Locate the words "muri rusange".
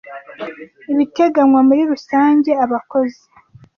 1.67-2.51